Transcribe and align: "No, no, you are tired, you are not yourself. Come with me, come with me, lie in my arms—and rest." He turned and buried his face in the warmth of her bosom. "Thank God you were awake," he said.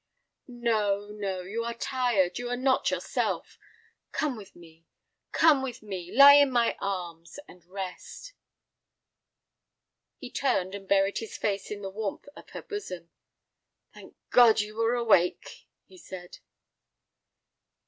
"No, 0.47 1.11
no, 1.11 1.41
you 1.41 1.63
are 1.63 1.75
tired, 1.75 2.39
you 2.39 2.49
are 2.49 2.57
not 2.57 2.89
yourself. 2.89 3.59
Come 4.11 4.35
with 4.35 4.55
me, 4.55 4.87
come 5.31 5.61
with 5.61 5.83
me, 5.83 6.11
lie 6.11 6.33
in 6.33 6.49
my 6.49 6.75
arms—and 6.79 7.65
rest." 7.65 8.33
He 10.17 10.31
turned 10.31 10.73
and 10.73 10.87
buried 10.87 11.19
his 11.19 11.37
face 11.37 11.69
in 11.69 11.83
the 11.83 11.91
warmth 11.91 12.27
of 12.35 12.49
her 12.49 12.63
bosom. 12.63 13.11
"Thank 13.93 14.15
God 14.31 14.59
you 14.59 14.75
were 14.75 14.95
awake," 14.95 15.67
he 15.85 15.99
said. 15.99 16.39